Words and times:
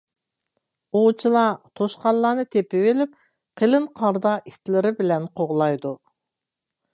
ئوۋچىلار 0.99 1.51
توشقانلارنى 1.79 2.45
تېپىۋېلىپ 2.55 3.13
قېلىن 3.63 3.85
قاردا 4.01 4.33
ئىتلىرى 4.53 4.95
بىلەن 5.03 5.29
قوغلايدۇ. 5.43 5.95